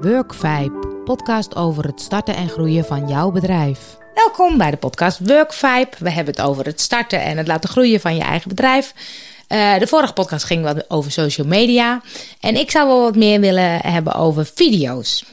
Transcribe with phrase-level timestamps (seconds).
[0.00, 3.96] Workvibe, podcast over het starten en groeien van jouw bedrijf.
[4.14, 5.90] Welkom bij de podcast Workvibe.
[5.98, 8.94] We hebben het over het starten en het laten groeien van je eigen bedrijf.
[9.48, 12.00] Uh, de vorige podcast ging wat over social media.
[12.40, 15.24] En ik zou wel wat meer willen hebben over video's.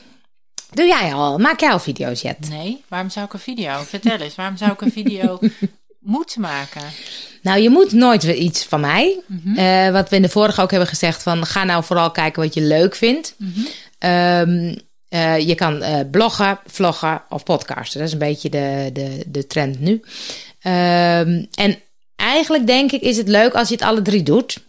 [0.69, 1.37] Doe jij al?
[1.37, 2.49] Maak jij al video's, Jet?
[2.49, 3.81] Nee, waarom zou ik een video?
[3.81, 5.39] Vertel eens, waarom zou ik een video
[5.99, 6.81] moeten maken?
[7.47, 9.19] Nou, je moet nooit weer iets van mij.
[9.45, 12.53] uh, wat we in de vorige ook hebben gezegd: van ga nou vooral kijken wat
[12.53, 13.35] je leuk vindt.
[13.37, 14.09] Mm -hmm.
[14.09, 14.75] um,
[15.09, 17.99] uh, je kan uh, bloggen, vloggen of podcasten.
[17.99, 19.91] Dat is een beetje de, de, de trend nu.
[19.91, 21.79] Um, en
[22.15, 24.65] eigenlijk denk ik is het leuk als je het alle drie doet.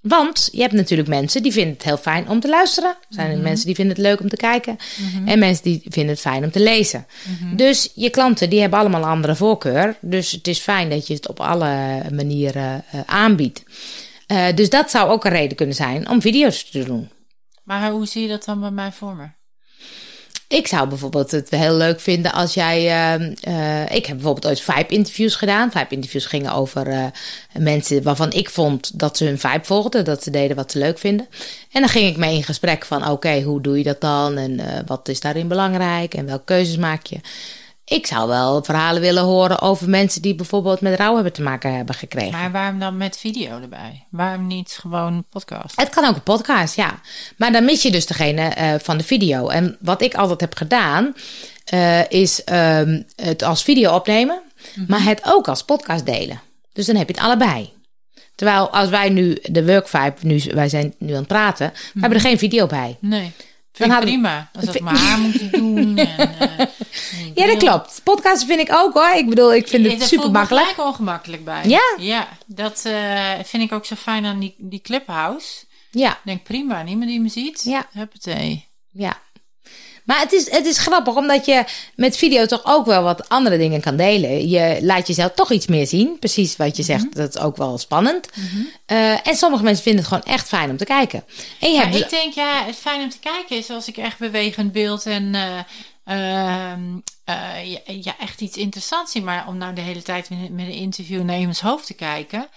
[0.00, 2.90] Want je hebt natuurlijk mensen die vinden het heel fijn om te luisteren.
[2.90, 3.42] Er zijn mm -hmm.
[3.42, 4.76] mensen die vinden het leuk om te kijken.
[4.98, 5.28] Mm -hmm.
[5.28, 7.06] En mensen die vinden het fijn om te lezen.
[7.24, 7.56] Mm -hmm.
[7.56, 9.96] Dus je klanten die hebben allemaal een andere voorkeur.
[10.00, 13.62] Dus het is fijn dat je het op alle manieren uh, aanbiedt.
[14.32, 17.10] Uh, dus dat zou ook een reden kunnen zijn om video's te doen.
[17.64, 19.37] Maar hoe zie je dat dan bij mij voor me?
[20.48, 22.78] Ik zou bijvoorbeeld het heel leuk vinden als jij.
[23.18, 25.70] Uh, uh, ik heb bijvoorbeeld ooit Vibe interviews gedaan.
[25.70, 27.04] Vibe interviews gingen over uh,
[27.58, 30.04] mensen waarvan ik vond dat ze hun vibe volgden.
[30.04, 31.28] Dat ze deden wat ze leuk vinden.
[31.72, 34.36] En dan ging ik mee in gesprek van: oké, hoe doe je dat dan?
[34.36, 36.14] En wat is daarin belangrijk?
[36.14, 37.20] En welke keuzes maak je?
[37.88, 41.74] Ik zou wel verhalen willen horen over mensen die bijvoorbeeld met rouw hebben te maken
[41.74, 42.30] hebben gekregen.
[42.30, 44.06] Maar waarom dan met video erbij?
[44.10, 45.76] Waarom niet gewoon podcast?
[45.76, 47.00] Het kan ook een podcast, ja.
[47.36, 49.48] Maar dan mis je dus degene uh, van de video.
[49.48, 51.14] En wat ik altijd heb gedaan,
[51.74, 54.84] uh, is um, het als video opnemen, mm -hmm.
[54.88, 56.40] maar het ook als podcast delen.
[56.72, 57.72] Dus dan heb je het allebei.
[58.34, 61.92] Terwijl als wij nu de workvibe, nu, wij zijn nu aan het praten, mm -hmm.
[61.92, 62.96] we hebben er geen video bij.
[63.00, 63.32] Nee.
[63.78, 64.50] Vind prima.
[64.52, 65.96] Als ik mijn haar moet doen.
[65.96, 66.66] En, uh,
[67.34, 68.00] ja, dat klopt.
[68.04, 69.10] Podcast vind ik ook hoor.
[69.10, 70.68] Ik bedoel, ik vind het super makkelijk.
[70.68, 71.68] Ik ongemakkelijk bij.
[71.68, 71.94] Ja?
[71.98, 75.64] Ja, dat uh, vind ik ook zo fijn aan die, die Clubhouse.
[75.90, 76.10] Ja.
[76.10, 77.62] Ik denk prima, niemand die me ziet.
[77.64, 77.86] Ja.
[77.92, 78.66] Huppatee.
[78.90, 79.20] Ja.
[80.08, 81.64] Maar het is, het is grappig, omdat je
[81.96, 84.48] met video toch ook wel wat andere dingen kan delen.
[84.48, 86.18] Je laat jezelf toch iets meer zien.
[86.18, 87.20] Precies wat je zegt, mm -hmm.
[87.20, 88.28] dat is ook wel spannend.
[88.34, 88.68] Mm -hmm.
[88.86, 91.24] uh, en sommige mensen vinden het gewoon echt fijn om te kijken.
[91.60, 93.96] En je ja, hebt ik denk, ja, het fijn om te kijken is als ik
[93.96, 95.58] echt bewegend beeld en uh,
[96.06, 99.22] uh, ja, ja, echt iets interessants zie.
[99.22, 102.48] Maar om nou de hele tijd met, met een interview naar iemands hoofd te kijken,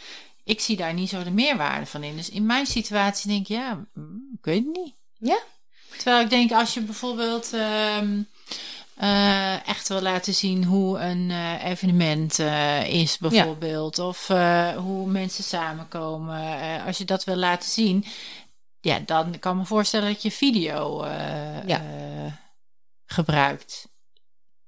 [0.43, 2.15] ik zie daar niet zo de meerwaarde van in.
[2.15, 3.85] Dus in mijn situatie denk ik, ja,
[4.33, 4.93] ik weet het niet.
[5.17, 5.39] Ja?
[6.01, 8.27] Terwijl ik denk, als je bijvoorbeeld um,
[9.01, 13.97] uh, echt wil laten zien hoe een uh, evenement uh, is, bijvoorbeeld.
[13.97, 14.03] Ja.
[14.03, 14.27] Of
[14.75, 16.83] hoe mensen samenkomen.
[16.85, 18.05] als je dat wil laten zien,
[18.79, 21.05] ja, dan kan ik me voorstellen dat je video
[21.65, 21.81] ja.
[23.05, 23.90] gebruikt.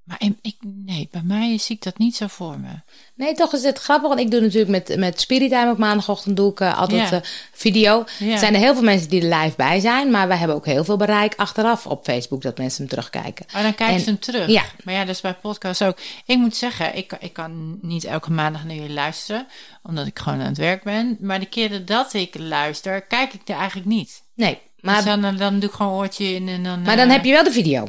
[0.03, 2.69] Maar ik, nee, bij mij zie ik dat niet zo voor me.
[3.15, 4.07] Nee, toch is het grappig.
[4.07, 7.19] Want ik doe natuurlijk met, met Spirit Time op maandagochtend doe ik uh, altijd uh,
[7.51, 7.99] video.
[8.19, 10.11] Er zijn er heel veel mensen die er live bij zijn.
[10.11, 13.45] Maar wij hebben ook heel veel bereik achteraf op Facebook dat mensen hem terugkijken.
[13.53, 14.47] Maar dan kijken en, ze hem terug.
[14.47, 14.63] Ja.
[14.83, 15.97] Maar ja, dat is bij podcast ook.
[16.25, 19.47] Ik moet zeggen, ik, ik kan niet elke maandag naar jullie luisteren.
[19.83, 21.17] Omdat ik gewoon aan het werk ben.
[21.19, 24.23] Maar de keren dat ik luister, kijk ik er eigenlijk niet.
[24.35, 24.59] Nee.
[24.79, 26.81] Maar dus dan, dan doe ik gewoon een oortje in en dan...
[26.81, 27.87] Maar dan uh, heb je wel de video.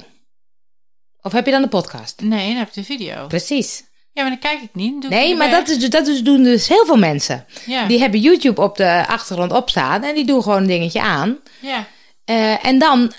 [1.27, 2.21] Of heb je dan de podcast?
[2.21, 3.27] Nee, dan heb je de video.
[3.27, 3.85] Precies.
[4.13, 5.03] Ja, maar dan kijk ik niet.
[5.03, 7.47] Doe nee, ik maar dat, is, dat is, doen dus heel veel mensen.
[7.67, 7.87] Ja.
[7.87, 11.39] Die hebben YouTube op de achtergrond opstaan en die doen gewoon een dingetje aan.
[11.61, 11.87] Ja.
[12.31, 13.13] Uh, en dan,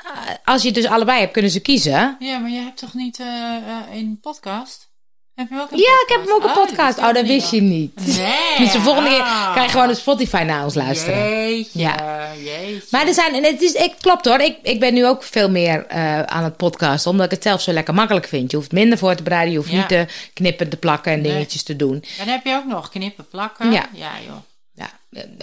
[0.44, 2.16] als je het dus allebei hebt, kunnen ze kiezen.
[2.20, 4.90] Ja, maar je hebt toch niet uh, uh, een podcast?
[5.36, 6.04] Heb je ook een ja, podcast?
[6.04, 6.98] ik heb hem ook een podcast.
[6.98, 8.18] Oh, dat wist je niet.
[8.18, 8.58] Nee.
[8.66, 11.30] dus de volgende keer kan je gewoon op Spotify naar ons luisteren.
[11.30, 12.34] Jeetje, ja.
[12.36, 12.88] jeetje.
[12.90, 15.50] Maar er zijn, en het is, ik, klopt hoor, ik, ik ben nu ook veel
[15.50, 18.52] meer uh, aan het podcasten, omdat ik het zelf zo lekker makkelijk vind.
[18.52, 19.78] Je hoeft minder voor te bereiden, je hoeft ja.
[19.78, 21.32] niet te knippen, te plakken en nee.
[21.32, 22.04] dingetjes te doen.
[22.18, 23.72] Dan heb je ook nog knippen, plakken.
[23.72, 24.36] Ja, ja joh.
[24.74, 24.90] Ja,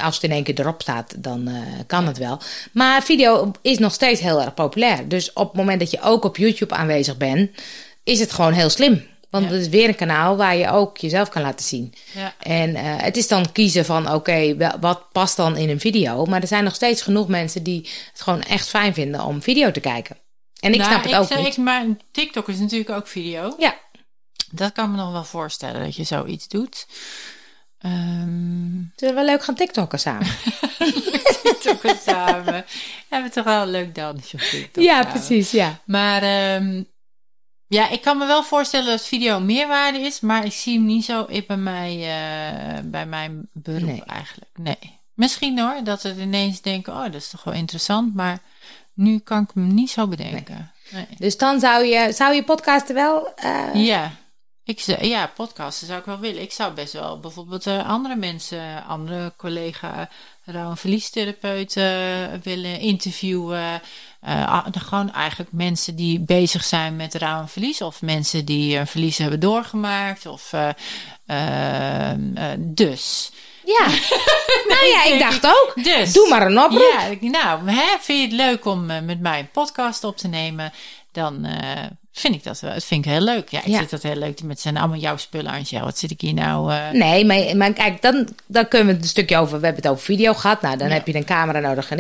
[0.03, 2.09] als het in één keer erop staat, dan uh, kan ja.
[2.09, 2.41] het wel.
[2.73, 5.09] Maar video is nog steeds heel erg populair.
[5.09, 7.51] Dus op het moment dat je ook op YouTube aanwezig bent,
[8.05, 9.11] is het gewoon heel slim.
[9.33, 9.51] Want ja.
[9.51, 11.95] het is weer een kanaal waar je ook jezelf kan laten zien.
[12.15, 12.35] Ja.
[12.39, 16.25] En uh, het is dan kiezen van oké, okay, wat past dan in een video?
[16.25, 19.71] Maar er zijn nog steeds genoeg mensen die het gewoon echt fijn vinden om video
[19.71, 20.17] te kijken.
[20.61, 21.57] En ik nou, snap het ik ook zeg, niet.
[21.57, 23.55] Maar TikTok is natuurlijk ook video.
[23.59, 23.79] Ja.
[24.51, 26.87] Dat kan me nog wel voorstellen dat je zoiets doet.
[27.87, 28.93] Um...
[28.97, 30.27] Zullen we leuk gaan TikTokken samen?
[31.43, 32.45] TikTokken samen.
[32.45, 32.65] We
[33.09, 35.13] hebben toch wel een leuk dansje op TikTok Ja, samen.
[35.13, 35.81] precies, ja.
[35.85, 36.87] Maar um,
[37.73, 41.05] ja, ik kan me wel voorstellen dat video meerwaarde is, maar ik zie hem niet
[41.05, 44.05] zo bij, mij, uh, bij mijn beroep Nee.
[44.05, 44.51] eigenlijk.
[44.57, 45.01] Nee.
[45.15, 48.39] Misschien hoor, dat het ineens denken, oh, dat is toch wel interessant, maar
[48.95, 50.73] nu kan ik hem niet zo bedenken.
[50.91, 51.07] Nee.
[51.19, 53.35] Dus dan zou je, zou je podcasten wel...
[53.35, 54.11] eh, Ja.
[54.65, 56.43] Ik, zou- ja, podcasten zou ik wel willen.
[56.43, 60.09] Ik zou best wel bijvoorbeeld eh, andere mensen, andere collega
[60.45, 63.81] rouw- en verliestherapeuten willen interviewen.
[64.29, 67.83] Uh, gewoon eigenlijk mensen die bezig zijn met rouw en verlies.
[67.83, 70.27] Of mensen die een verlies hebben doorgemaakt.
[70.27, 72.11] Of uh,
[72.59, 73.33] dus.
[73.65, 73.87] Ja,
[74.73, 75.85] nou ja, ik dacht ook.
[75.85, 77.19] Dus, doe maar een oproep.
[77.21, 80.73] Ja, nou, hè, vind je het leuk om met mij een podcast op te nemen?
[81.13, 81.47] Dan
[82.13, 82.73] vind ik dat wel.
[82.73, 83.49] Dat vind ik heel leuk.
[83.49, 83.79] Ja, ik ja.
[83.79, 85.85] zit dat heel leuk met zijn allemaal jouw spullen, Angel.
[85.85, 86.73] Wat zit ik hier nou?
[86.73, 86.91] Uh...
[86.91, 89.59] Nee, maar, maar kijk, dan, dan kunnen we het een stukje over.
[89.59, 90.63] We hebben het over video gehad.
[90.63, 91.91] Nou, dan heb je een camera nodig.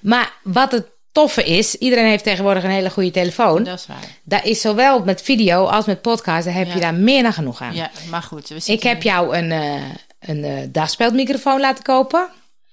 [0.00, 3.64] Maar wat het toffe is, iedereen heeft tegenwoordig een hele goede telefoon.
[3.64, 4.04] Dat is waar.
[4.22, 7.62] Daar is zowel met video als met podcast, daar heb je daar meer dan genoeg
[7.62, 7.74] aan.
[7.74, 8.68] Ja, maar goed.
[8.68, 9.74] ik heb jou een, uh,
[10.20, 12.28] een uh, dagspeldmicrofoon laten kopen.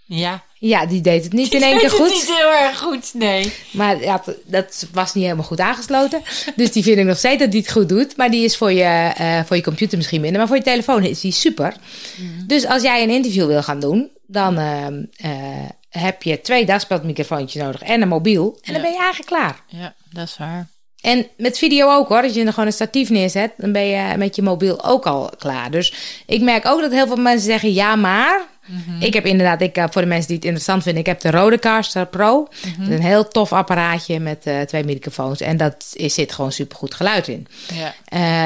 [0.05, 0.45] Ja.
[0.59, 2.09] Ja, die deed het niet in één keer goed.
[2.09, 3.53] niet heel erg goed, nee.
[3.71, 6.21] Maar ja, dat was niet helemaal goed aangesloten.
[6.55, 8.17] dus die vind ik nog steeds dat die het goed doet.
[8.17, 10.39] Maar die is voor je, uh, voor je computer misschien minder.
[10.39, 11.75] Maar voor je telefoon is die super.
[12.17, 12.47] Mm.
[12.47, 14.87] Dus als jij een interview wil gaan doen, dan uh,
[15.25, 18.59] uh, heb je twee daspeldmicrofoontjes nodig en een mobiel.
[18.63, 19.63] En dan ben je eigenlijk klaar.
[19.67, 20.67] Ja, dat is waar.
[21.01, 22.23] En met video ook hoor.
[22.23, 25.31] Als je er gewoon een statief neerzet, dan ben je met je mobiel ook al
[25.37, 25.71] klaar.
[25.71, 25.93] Dus
[26.25, 28.41] ik merk ook dat heel veel mensen zeggen ja, maar.
[28.65, 29.01] Mhm.
[29.01, 31.31] Ik heb inderdaad, ik, eh, voor de mensen die het interessant vinden, ik heb de
[31.31, 32.47] Rodecaster Pro.
[32.77, 35.41] Mm Een heel tof apparaatje met uh, twee microfoons.
[35.41, 37.47] En dat is, zit gewoon supergoed geluid in.
[37.73, 37.93] Ja.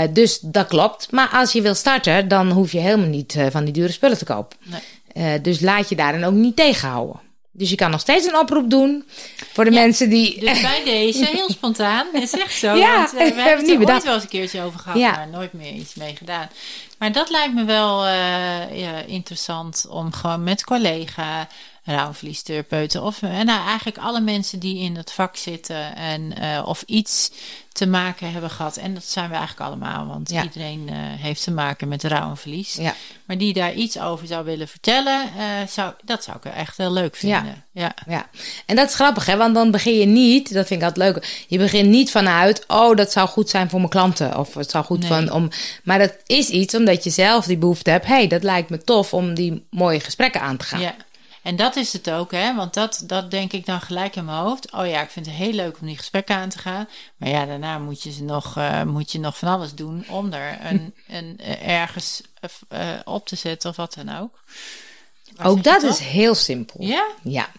[0.03, 1.11] Uh, dus dat klopt.
[1.11, 4.25] Maar als je wil starten, dan hoef je helemaal niet van die dure spullen te
[4.25, 4.57] kopen.
[5.13, 5.41] Nee.
[5.41, 7.19] dus laat je daarin ook niet tegenhouden.
[7.53, 9.03] Dus je kan nog steeds een oproep doen
[9.53, 10.39] voor de mensen die.
[10.39, 12.75] Dus bij deze, heel spontaan, is echt zo.
[12.75, 15.11] Ja, want, uh, we hebben het er ooit wel eens een keertje over gehad, ja.
[15.11, 16.49] maar nooit meer iets mee gedaan.
[16.97, 21.47] Maar dat lijkt me wel uh, ja, interessant om gewoon met collega
[21.83, 26.83] rouwverliestherapeuten of en nou, eigenlijk alle mensen die in het vak zitten en uh, of
[26.85, 27.31] iets
[27.71, 28.77] te maken hebben gehad.
[28.77, 30.43] En dat zijn we eigenlijk allemaal, want ja.
[30.43, 32.75] iedereen uh, heeft te maken met rouw en verlies.
[32.75, 32.95] Ja.
[33.25, 36.91] Maar die daar iets over zou willen vertellen, uh, zou, dat zou ik echt heel
[36.91, 37.63] leuk vinden.
[37.71, 37.93] Ja.
[38.05, 38.13] ja.
[38.13, 38.29] Ja.
[38.65, 39.37] En dat is grappig, hè?
[39.37, 42.95] want dan begin je niet, dat vind ik altijd leuk, je begint niet vanuit, oh,
[42.95, 44.37] dat zou goed zijn voor mijn klanten.
[44.37, 45.07] Of het zou goed nee.
[45.07, 45.49] van om.
[45.83, 49.13] Maar dat is iets omdat je zelf die behoefte hebt, hey, dat lijkt me tof
[49.13, 50.79] om die mooie gesprekken aan te gaan.
[50.79, 50.95] Ja.
[51.41, 52.55] En dat is het ook, hè?
[52.55, 54.71] Want dat, dat denk ik dan gelijk in mijn hoofd.
[54.71, 56.87] Oh ja, ik vind het heel leuk om die gesprekken aan te gaan.
[57.17, 60.33] Maar ja, daarna moet je, ze nog, uh, moet je nog van alles doen om
[60.33, 62.21] er een, een, ergens
[62.73, 64.43] uh, op te zetten of wat dan ook.
[65.43, 66.83] Ook dat is heel simpel.
[66.83, 67.07] Ja?
[67.23, 67.49] Ja.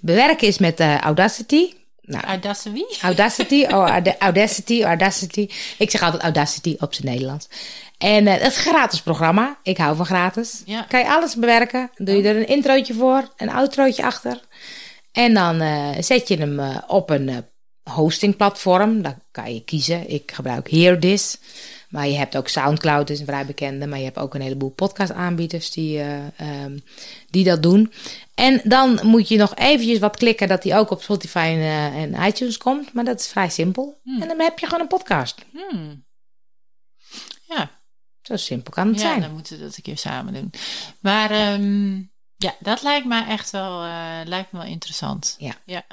[0.00, 1.72] Bewerken is met uh, Audacity.
[2.10, 2.82] Nou, Audacity?
[3.02, 5.48] Audacity, oh, Audacity, Audacity.
[5.78, 7.48] Ik zeg altijd Audacity op zijn Nederlands.
[7.98, 9.58] En uh, het is een gratis programma.
[9.62, 10.62] Ik hou van gratis.
[10.64, 10.82] Ja.
[10.82, 11.90] Kan je alles bewerken.
[11.96, 14.40] Doe je er een introotje voor, een outrootje achter.
[15.12, 17.44] En dan uh, zet je hem uh, op een
[17.82, 19.02] hostingplatform.
[19.02, 20.10] Dan kan je kiezen.
[20.10, 21.38] Ik gebruik HearDis.
[21.90, 23.86] Maar je hebt ook Soundcloud, is een vrij bekende.
[23.86, 26.02] Maar je hebt ook een heleboel podcast-aanbieders die,
[26.62, 26.84] um,
[27.30, 27.92] die dat doen.
[28.34, 32.26] En dan moet je nog eventjes wat klikken dat die ook op Spotify en, en
[32.26, 32.92] iTunes komt.
[32.92, 34.00] Maar dat is vrij simpel.
[34.02, 34.22] Hmm.
[34.22, 35.44] En dan heb je gewoon een podcast.
[35.52, 36.04] Hmm.
[37.48, 37.70] Ja,
[38.22, 39.14] zo simpel kan het ja, zijn.
[39.14, 40.50] Ja, dan moeten we dat een keer samen doen.
[41.00, 45.36] Maar um, ja, dat lijkt me echt wel, uh, lijkt me wel interessant.
[45.38, 45.54] Ja.
[45.64, 45.84] ja.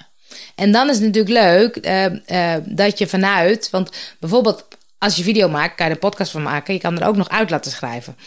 [0.55, 4.67] En dan is het natuurlijk leuk uh, uh, dat je vanuit, want bijvoorbeeld
[4.97, 6.73] als je video maakt, kan je er podcast van maken.
[6.73, 8.17] Je kan er ook nog uit laten schrijven.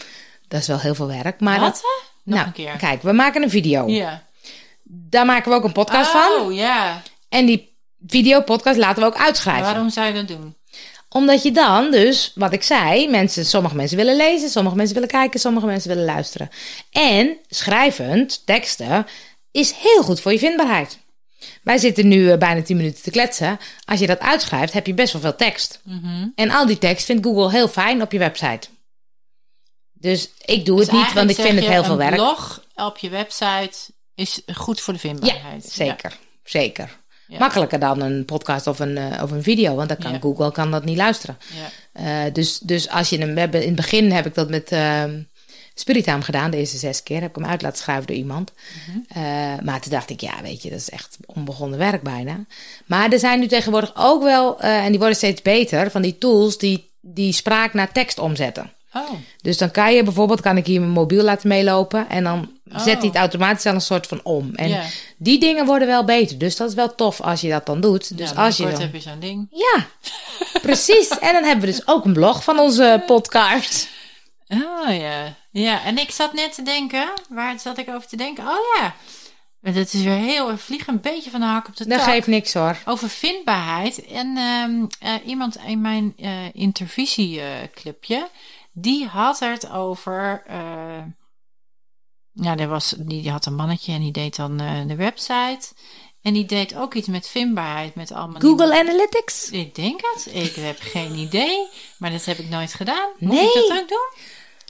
[0.47, 1.39] Dat is wel heel veel werk.
[1.39, 1.73] Maar Wat?
[1.73, 1.83] Dat,
[2.23, 2.75] nog nou, een keer.
[2.77, 3.87] Kijk, we maken een video.
[3.87, 4.23] Ja.
[4.83, 6.45] Daar maken we ook een podcast oh, van.
[6.45, 7.01] Oh ja.
[7.29, 7.75] En die
[8.07, 9.63] video podcast laten we ook uitschrijven.
[9.63, 10.55] Waarom zou je dat doen?
[11.09, 15.09] Omdat je dan dus, wat ik zei, mensen, sommige mensen willen lezen, sommige mensen willen
[15.09, 16.49] kijken, sommige mensen willen luisteren.
[16.91, 19.07] En schrijvend, teksten,
[19.51, 20.99] is heel goed voor je vindbaarheid.
[21.63, 23.59] Wij zitten nu uh, bijna 10 minuten te kletsen.
[23.85, 25.79] Als je dat uitschrijft, heb je best wel veel tekst.
[25.83, 26.31] Mm -hmm.
[26.35, 28.67] En al die tekst vindt Google heel fijn op je website.
[29.93, 32.11] Dus ik doe dus het niet, want ik vind het heel veel werk.
[32.11, 33.77] Een blog op je website
[34.15, 35.63] is goed voor de vindbaarheid.
[35.63, 36.09] Ja, zeker.
[36.09, 36.17] Ja.
[36.43, 36.99] Zeker.
[37.27, 37.37] Ja.
[37.37, 40.21] Makkelijker dan een podcast of een, uh, of een video, want dan kan.
[40.21, 41.37] Google kan dat niet luisteren.
[41.93, 42.25] Ja.
[42.25, 44.71] Uh, dus, dus als je hem, we hebben, in het begin heb ik dat met
[44.71, 45.03] uh,
[45.81, 47.21] Spiritam gedaan, de eerste zes keer.
[47.21, 48.51] Heb ik hem uit laten schrijven door iemand.
[48.87, 48.97] Mhm.
[49.19, 49.23] Uh,
[49.63, 52.45] maar toen dacht ik, ja, weet je, dat is echt onbegonnen werk bijna.
[52.85, 56.17] Maar er zijn nu tegenwoordig ook wel, uh, en die worden steeds beter, van die
[56.17, 58.71] tools die, die spraak naar tekst omzetten.
[58.93, 59.09] Oh,
[59.41, 62.79] Dus dan kan je bijvoorbeeld, kan ik hier mijn mobiel laten meelopen en dan Oh.
[62.83, 64.51] zet hij het automatisch al een soort van om.
[64.55, 64.81] En
[65.17, 66.37] die dingen worden wel beter.
[66.37, 68.17] Dus dat is wel tof als je dat dan doet.
[68.17, 68.81] Dus ja, als je dan...
[68.81, 69.47] heb je zo'n ding.
[69.51, 69.85] Ja,
[70.61, 71.09] precies.
[71.09, 73.87] En dan hebben we dus ook een blog van onze podcast.
[74.53, 75.35] Oh ja.
[75.51, 78.43] Ja, en ik zat net te denken, waar zat ik over te denken?
[78.47, 78.95] Oh ja,
[79.61, 82.07] dat is weer heel, vlieg een beetje van de hak op de Dat tak.
[82.09, 82.77] geeft niks hoor.
[82.85, 84.05] Over vindbaarheid.
[84.05, 86.15] En ehm, eh, iemand in mijn
[86.53, 88.29] intervisieclipje,
[88.71, 90.43] die had het over.
[92.33, 95.67] ja, er was, die, die had een mannetje en die deed dan de website.
[96.21, 98.41] En die deed ook iets met vindbaarheid met allemaal.
[98.41, 99.49] Google nieuwe- Analytics?
[99.49, 100.27] Ik denk het.
[100.35, 101.67] Ik heb geen idee.
[101.97, 103.09] Maar dat heb ik nooit gedaan.
[103.19, 103.45] Moet Nee.
[103.47, 104.09] ik dat ook doen?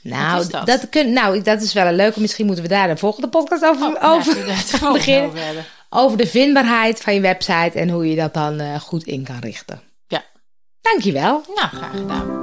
[0.03, 0.65] Nou, is dat?
[0.65, 0.89] dat?
[0.89, 2.21] kun, nou, dat is wel een leuke.
[2.21, 4.35] Misschien moeten we daar de volgende podcast over, Oh, over
[4.93, 5.65] beginnen.
[5.89, 9.39] Over de vindbaarheid van je website en hoe je dat dan eh, goed in kan
[9.39, 9.81] richten.
[10.07, 10.23] Ja.
[10.81, 11.43] Dankjewel.
[11.55, 12.39] Nou, graag gedaan.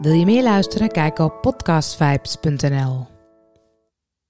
[0.00, 0.90] Wil je meer luisteren?
[0.90, 3.15] Kijk op podcastvibes.nl.